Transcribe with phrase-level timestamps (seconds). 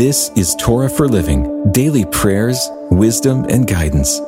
[0.00, 4.18] This is Torah for Living Daily Prayers, Wisdom, and Guidance.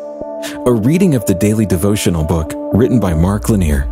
[0.67, 3.89] A reading of the daily devotional book written by Mark Lanier.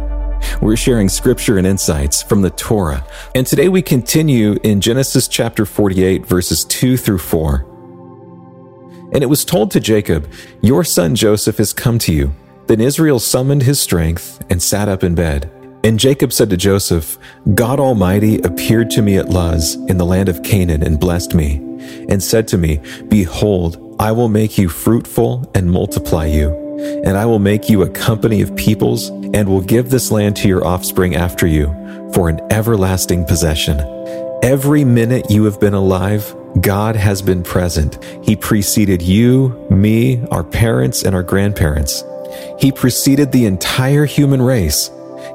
[0.60, 3.02] We're sharing scripture and insights from the Torah.
[3.34, 7.66] And today we continue in Genesis chapter 48, verses 2 through 4.
[9.14, 12.34] And it was told to Jacob, Your son Joseph has come to you.
[12.66, 15.50] Then Israel summoned his strength and sat up in bed.
[15.82, 17.18] And Jacob said to Joseph,
[17.54, 21.56] God Almighty appeared to me at Luz in the land of Canaan and blessed me,
[22.08, 26.50] and said to me, Behold, I will make you fruitful and multiply you,
[27.04, 30.48] and I will make you a company of peoples, and will give this land to
[30.48, 31.68] your offspring after you
[32.12, 33.78] for an everlasting possession.
[34.42, 38.02] Every minute you have been alive, God has been present.
[38.22, 42.04] He preceded you, me, our parents, and our grandparents.
[42.58, 44.90] He preceded the entire human race.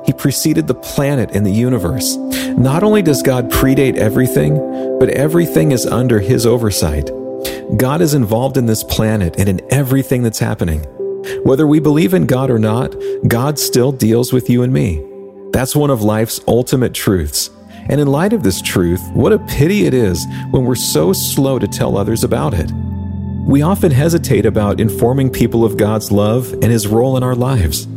[0.06, 2.16] He preceded the planet and the universe.
[2.58, 4.58] Not only does God predate everything,
[5.00, 7.10] but everything is under His oversight.
[7.78, 10.82] God is involved in this planet and in everything that's happening.
[11.44, 12.96] Whether we believe in God or not,
[13.28, 15.04] God still deals with you and me.
[15.52, 17.50] That's one of life's ultimate truths.
[17.90, 21.60] And in light of this truth, what a pity it is when we're so slow
[21.60, 22.72] to tell others about it.
[23.46, 27.88] We often hesitate about informing people of God's love and His role in our lives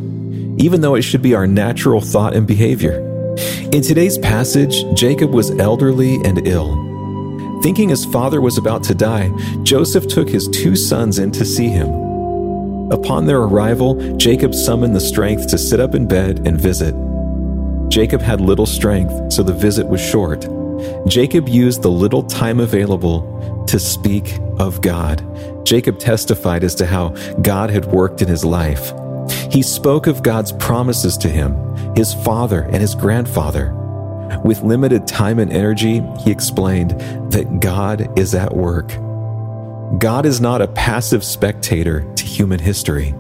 [0.59, 3.05] even though it should be our natural thought and behavior.
[3.73, 6.87] In today's passage, Jacob was elderly and ill.
[7.63, 9.31] Thinking his father was about to die,
[9.63, 11.89] Joseph took his two sons in to see him.
[12.91, 16.95] Upon their arrival, Jacob summoned the strength to sit up in bed and visit.
[17.91, 20.49] Jacob had little strength, so the visit was short.
[21.07, 25.23] Jacob used the little time available to speak of God.
[25.67, 27.11] Jacob testified as to how
[27.43, 28.93] God had worked in his life.
[29.51, 31.55] He spoke of God's promises to him,
[31.97, 33.75] his father, and his grandfather.
[34.45, 36.91] With limited time and energy, he explained
[37.33, 38.89] that God is at work.
[39.99, 43.13] God is not a passive spectator to human history.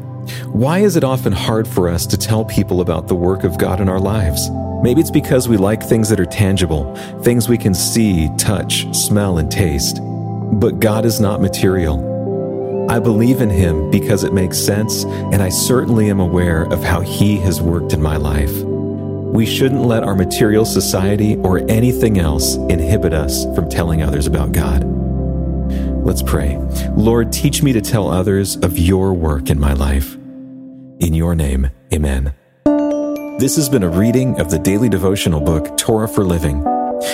[0.52, 3.80] Why is it often hard for us to tell people about the work of God
[3.80, 4.50] in our lives?
[4.82, 9.38] Maybe it's because we like things that are tangible, things we can see, touch, smell,
[9.38, 9.98] and taste.
[10.02, 12.17] But God is not material.
[12.88, 17.02] I believe in him because it makes sense, and I certainly am aware of how
[17.02, 18.54] he has worked in my life.
[18.62, 24.52] We shouldn't let our material society or anything else inhibit us from telling others about
[24.52, 24.84] God.
[26.02, 26.56] Let's pray.
[26.96, 30.14] Lord, teach me to tell others of your work in my life.
[30.14, 32.32] In your name, amen.
[33.38, 36.64] This has been a reading of the daily devotional book, Torah for Living.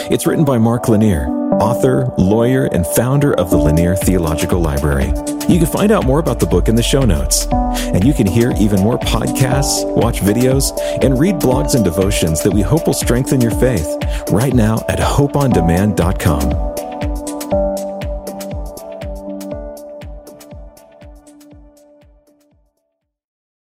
[0.08, 1.26] It's written by Mark Lanier,
[1.60, 5.12] author, lawyer, and founder of the Lanier Theological Library.
[5.48, 7.46] You can find out more about the book in the show notes.
[7.50, 10.72] And you can hear even more podcasts, watch videos,
[11.02, 13.86] and read blogs and devotions that we hope will strengthen your faith
[14.30, 16.73] right now at hopeondemand.com.